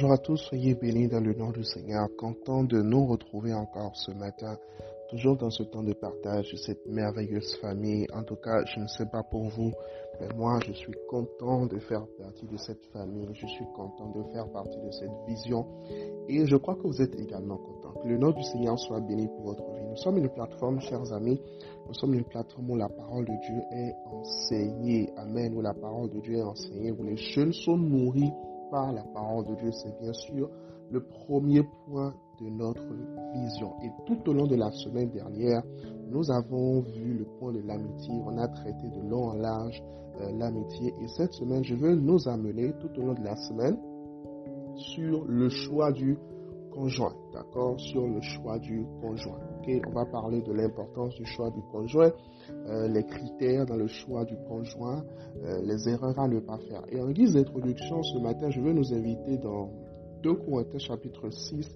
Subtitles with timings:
[0.00, 2.06] Bonjour à tous, soyez bénis dans le nom du Seigneur.
[2.16, 4.56] Content de nous retrouver encore ce matin,
[5.10, 8.06] toujours dans ce temps de partage de cette merveilleuse famille.
[8.14, 9.72] En tout cas, je ne sais pas pour vous,
[10.20, 13.26] mais moi, je suis content de faire partie de cette famille.
[13.32, 15.66] Je suis content de faire partie de cette vision.
[16.28, 18.00] Et je crois que vous êtes également content.
[18.00, 19.84] Que le nom du Seigneur soit béni pour votre vie.
[19.84, 21.40] Nous sommes une plateforme, chers amis.
[21.88, 25.10] Nous sommes une plateforme où la parole de Dieu est enseignée.
[25.16, 25.56] Amen.
[25.56, 26.92] Où la parole de Dieu est enseignée.
[26.92, 28.30] Où les jeunes sont nourris
[28.70, 30.50] par la parole de Dieu, c'est bien sûr
[30.90, 32.86] le premier point de notre
[33.34, 33.74] vision.
[33.82, 35.62] Et tout au long de la semaine dernière,
[36.10, 38.14] nous avons vu le point de l'amitié.
[38.26, 39.82] On a traité de long en large
[40.20, 40.94] euh, l'amitié.
[41.02, 43.76] Et cette semaine, je veux nous amener tout au long de la semaine
[44.76, 46.16] sur le choix du
[46.78, 47.12] conjoint.
[47.32, 49.40] D'accord Sur le choix du conjoint.
[49.86, 52.10] On va parler de l'importance du choix du conjoint,
[52.68, 55.04] euh, les critères dans le choix du conjoint,
[55.44, 56.82] euh, les erreurs à ne pas faire.
[56.90, 59.70] Et en guise d'introduction, ce matin, je veux nous inviter dans
[60.22, 61.68] 2 Corinthiens chapitre 6,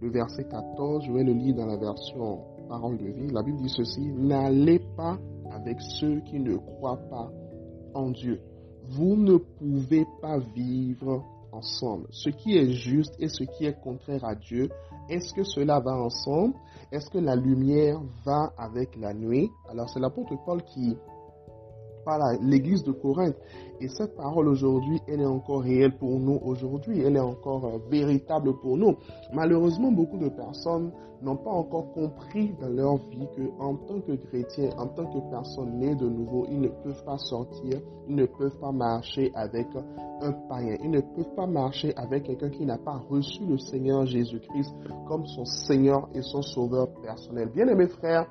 [0.00, 1.04] le verset 14.
[1.06, 3.28] Je vais le lire dans la version Parole de vie.
[3.30, 5.18] La Bible dit ceci, N'allez pas
[5.52, 7.30] avec ceux qui ne croient pas
[7.94, 8.40] en Dieu.
[8.90, 11.22] Vous ne pouvez pas vivre
[11.56, 12.06] ensemble.
[12.10, 14.68] Ce qui est juste et ce qui est contraire à Dieu,
[15.08, 16.54] est-ce que cela va ensemble?
[16.92, 19.50] Est-ce que la lumière va avec la nuit?
[19.68, 20.96] Alors c'est l'apôtre Paul qui
[22.06, 23.36] parle à l'église de Corinthe.
[23.80, 27.02] Et cette parole aujourd'hui, elle est encore réelle pour nous aujourd'hui.
[27.02, 28.96] Elle est encore euh, véritable pour nous.
[29.34, 34.12] Malheureusement, beaucoup de personnes n'ont pas encore compris dans leur vie que en tant que
[34.12, 38.26] chrétien, en tant que personne née de nouveau, ils ne peuvent pas sortir, ils ne
[38.26, 39.66] peuvent pas marcher avec
[40.22, 44.06] un païen, ils ne peuvent pas marcher avec quelqu'un qui n'a pas reçu le Seigneur
[44.06, 44.74] Jésus-Christ
[45.08, 47.50] comme son Seigneur et son Sauveur personnel.
[47.54, 48.26] Bien aimés frères,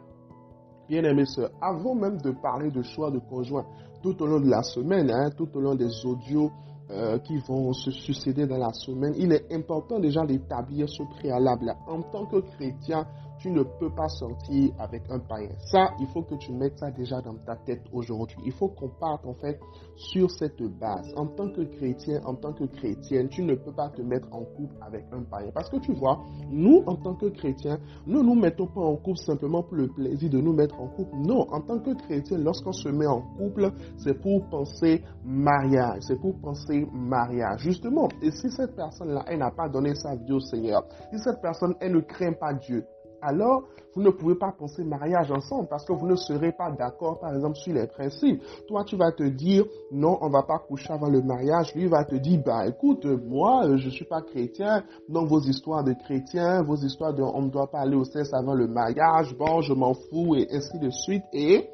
[0.87, 3.65] bien aimés sœurs, avant même de parler de choix de conjoint,
[4.01, 6.51] tout au long de la semaine, hein, tout au long des audios
[6.91, 11.73] euh, qui vont se succéder dans la semaine, il est important déjà d'établir ce préalable.
[11.87, 13.07] En tant que chrétien,
[13.45, 15.51] tu ne peux pas sortir avec un païen.
[15.71, 18.37] Ça, il faut que tu mettes ça déjà dans ta tête aujourd'hui.
[18.43, 19.59] Il faut qu'on parte en fait
[19.95, 21.13] sur cette base.
[21.15, 24.45] En tant que chrétien, en tant que chrétienne, tu ne peux pas te mettre en
[24.45, 25.51] couple avec un païen.
[25.53, 28.95] Parce que tu vois, nous, en tant que chrétiens, nous ne nous mettons pas en
[28.95, 31.15] couple simplement pour le plaisir de nous mettre en couple.
[31.17, 35.99] Non, en tant que chrétien, lorsqu'on se met en couple, c'est pour penser mariage.
[36.01, 37.59] C'est pour penser mariage.
[37.59, 41.41] Justement, et si cette personne-là, elle n'a pas donné sa vie au Seigneur, si cette
[41.43, 42.87] personne, elle ne craint pas Dieu,
[43.21, 43.63] alors
[43.95, 47.33] vous ne pouvez pas penser mariage ensemble parce que vous ne serez pas d'accord, par
[47.33, 48.41] exemple, sur les principes.
[48.67, 51.73] Toi, tu vas te dire, non, on va pas coucher avant le mariage.
[51.73, 54.83] Lui va te dire, bah, écoute, moi, euh, je suis pas chrétien.
[55.07, 58.33] Donc, vos histoires de chrétiens, vos histoires de on ne doit pas aller au sexe
[58.33, 61.23] avant le mariage, bon, je m'en fous, et ainsi de suite.
[61.31, 61.69] Et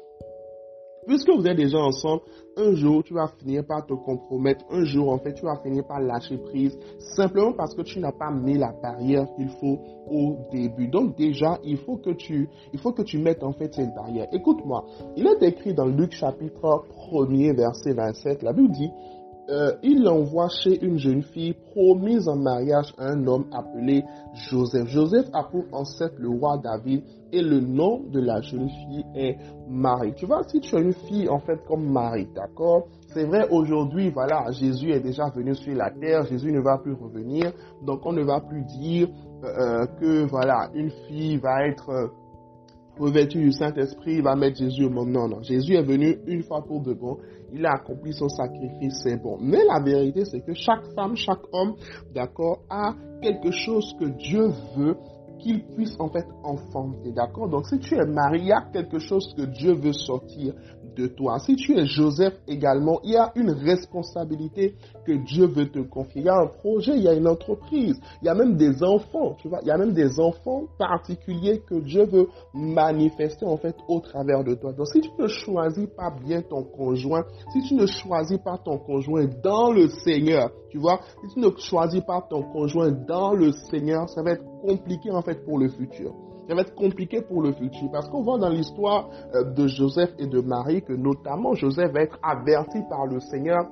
[1.06, 2.22] Puisque vous êtes déjà ensemble,
[2.56, 4.64] un jour, tu vas finir par te compromettre.
[4.70, 6.78] Un jour, en fait, tu vas finir par lâcher prise.
[6.98, 9.78] Simplement parce que tu n'as pas mis la barrière qu'il faut
[10.10, 10.88] au début.
[10.88, 14.28] Donc, déjà, il faut que tu, il faut que tu mettes, en fait, cette barrière.
[14.32, 14.84] Écoute-moi.
[15.16, 18.42] Il est écrit dans Luc chapitre 1er, verset 27.
[18.42, 18.90] La Bible dit,
[19.48, 24.04] euh, il l'envoie chez une jeune fille promise en mariage à un homme appelé
[24.48, 24.86] Joseph.
[24.86, 29.36] Joseph a pour ancêtre le roi David et le nom de la jeune fille est
[29.68, 30.14] Marie.
[30.14, 32.86] Tu vois, si tu as une fille en fait comme Marie, d'accord?
[33.08, 36.94] C'est vrai, aujourd'hui, voilà, Jésus est déjà venu sur la terre, Jésus ne va plus
[36.94, 37.52] revenir,
[37.84, 39.08] donc on ne va plus dire
[39.44, 42.12] euh, que voilà, une fille va être
[43.02, 45.10] revêtu du Saint-Esprit, il va mettre Jésus au monde.
[45.10, 45.42] Non, non.
[45.42, 47.18] Jésus est venu une fois pour de bon.
[47.52, 49.36] Il a accompli son sacrifice, c'est bon.
[49.40, 51.74] Mais la vérité, c'est que chaque femme, chaque homme,
[52.14, 54.96] d'accord, a quelque chose que Dieu veut
[55.42, 57.48] qu'il puisse en fait enfanter, d'accord?
[57.48, 60.54] Donc si tu es marié, il y a quelque chose que Dieu veut sortir
[60.96, 61.38] de toi.
[61.38, 64.74] Si tu es Joseph également, il y a une responsabilité
[65.06, 66.22] que Dieu veut te confier.
[66.22, 68.82] Il y a un projet, il y a une entreprise, il y a même des
[68.82, 73.56] enfants, tu vois, il y a même des enfants particuliers que Dieu veut manifester en
[73.56, 74.72] fait au travers de toi.
[74.72, 78.78] Donc si tu ne choisis pas bien ton conjoint, si tu ne choisis pas ton
[78.78, 83.52] conjoint dans le Seigneur, tu vois, si tu ne choisis pas ton conjoint dans le
[83.70, 86.14] Seigneur, ça va être compliqué en fait pour le futur
[86.48, 87.90] ça va être compliqué pour le futur.
[87.90, 92.02] Parce qu'on voit dans l'histoire euh, de Joseph et de Marie que notamment Joseph va
[92.02, 93.66] être averti par le Seigneur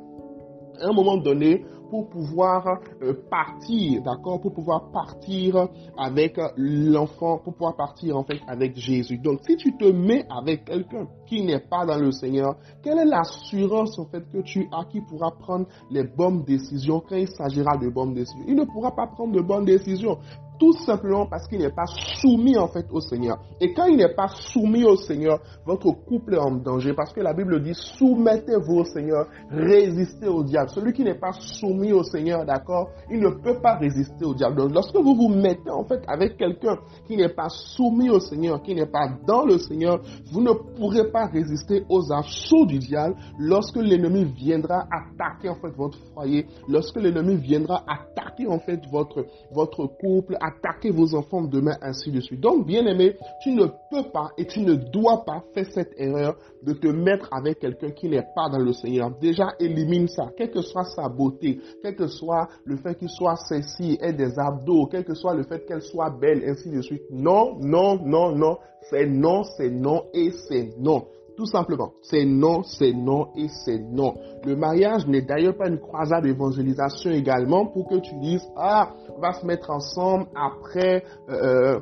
[0.81, 7.55] à un moment donné pour pouvoir euh, partir, d'accord, pour pouvoir partir avec l'enfant, pour
[7.55, 9.19] pouvoir partir en fait avec Jésus.
[9.19, 13.05] Donc si tu te mets avec quelqu'un qui n'est pas dans le Seigneur, quelle est
[13.05, 17.77] l'assurance en fait que tu as qui pourra prendre les bonnes décisions quand il s'agira
[17.77, 18.45] de bonnes décisions?
[18.47, 20.17] Il ne pourra pas prendre de bonnes décisions
[20.61, 21.87] tout simplement parce qu'il n'est pas
[22.21, 23.39] soumis en fait au Seigneur.
[23.61, 27.21] Et quand il n'est pas soumis au Seigneur, votre couple est en danger parce que
[27.21, 30.69] la Bible dit soumettez-vous au Seigneur, résistez au diable.
[30.71, 34.57] Celui qui n'est pas soumis au Seigneur, d'accord, il ne peut pas résister au diable.
[34.57, 36.77] Donc lorsque vous vous mettez en fait avec quelqu'un
[37.07, 41.11] qui n'est pas soumis au Seigneur, qui n'est pas dans le Seigneur, vous ne pourrez
[41.11, 46.97] pas résister aux assauts du diable lorsque l'ennemi viendra attaquer en fait votre foyer, lorsque
[46.97, 52.41] l'ennemi viendra attaquer en fait votre, votre couple, attaquer vos enfants demain, ainsi de suite.
[52.41, 56.37] Donc, bien aimé, tu ne peux pas et tu ne dois pas faire cette erreur
[56.63, 59.11] de te mettre avec quelqu'un qui n'est pas dans le Seigneur.
[59.21, 63.37] Déjà, élimine ça, quelle que soit sa beauté, quel que soit le fait qu'il soit
[63.37, 67.03] sexy, ait des abdos, quel que soit le fait qu'elle soit belle, ainsi de suite.
[67.11, 68.59] Non, non, non, non.
[68.91, 71.07] C'est non, c'est non et c'est non.
[71.41, 71.95] Tout simplement.
[72.03, 74.13] C'est non, c'est non et c'est non.
[74.45, 79.23] Le mariage n'est d'ailleurs pas une croisade d'évangélisation également pour que tu dises, ah, on
[79.23, 81.81] va se mettre ensemble après, euh,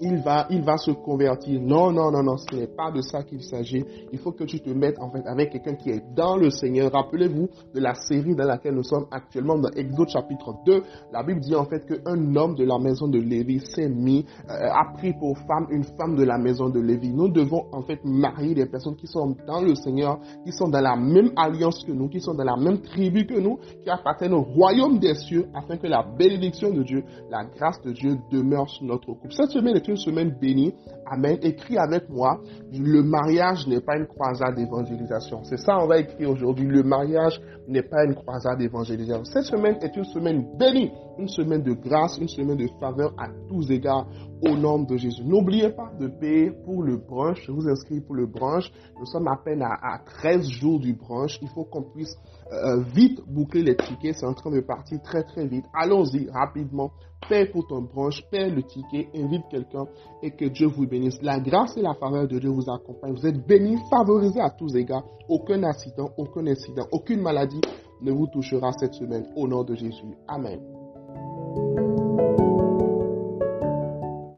[0.00, 1.60] il va, il va se convertir.
[1.60, 3.84] Non, non, non, non, ce n'est pas de ça qu'il s'agit.
[4.12, 6.92] Il faut que tu te mettes en fait avec quelqu'un qui est dans le Seigneur.
[6.92, 10.82] Rappelez-vous de la série dans laquelle nous sommes actuellement dans Exode chapitre 2.
[11.12, 14.52] La Bible dit en fait qu'un homme de la maison de Lévi s'est mis, euh,
[14.52, 17.12] a pris pour femme une femme de la maison de Lévi.
[17.12, 20.80] Nous devons en fait marier des personnes qui sont dans le Seigneur, qui sont dans
[20.80, 24.34] la même alliance que nous, qui sont dans la même tribu que nous, qui appartiennent
[24.34, 28.68] au royaume des cieux afin que la bénédiction de Dieu, la grâce de Dieu demeure
[28.68, 29.32] sur notre couple.
[29.32, 30.74] Cette semaine une semaine bénie.
[31.06, 31.38] Amen.
[31.42, 32.40] Écris avec moi.
[32.72, 35.44] Le mariage n'est pas une croisade d'évangélisation.
[35.44, 36.66] C'est ça, on va écrire aujourd'hui.
[36.66, 39.24] Le mariage n'est pas une croisade d'évangélisation.
[39.24, 40.90] Cette semaine est une semaine bénie.
[41.18, 44.06] Une semaine de grâce, une semaine de faveur à tous égards
[44.42, 45.22] au nom de Jésus.
[45.24, 47.42] N'oubliez pas de payer pour le brunch.
[47.46, 48.70] Je vous inscris pour le brunch.
[48.98, 51.38] Nous sommes à peine à, 13 jours du brunch.
[51.40, 52.14] Il faut qu'on puisse
[52.52, 54.16] euh, vite boucler les tickets.
[54.16, 55.64] C'est en train de partir très très vite.
[55.74, 56.90] Allons-y rapidement.
[57.28, 59.86] Paye pour ton brunch, paye le ticket, invite quelqu'un
[60.22, 61.20] et que Dieu vous bénisse.
[61.22, 63.14] La grâce et la faveur de Dieu vous accompagnent.
[63.14, 65.04] Vous êtes bénis, favorisés à tous égards.
[65.28, 67.60] Aucun accident, aucun incident, aucune maladie
[68.02, 70.14] ne vous touchera cette semaine au nom de Jésus.
[70.28, 70.75] Amen.